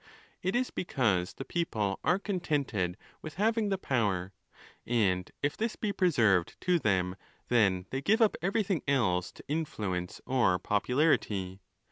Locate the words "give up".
8.01-8.35